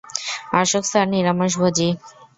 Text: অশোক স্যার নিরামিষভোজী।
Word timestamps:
অশোক 0.61 0.83
স্যার 0.91 1.05
নিরামিষভোজী। 1.13 1.89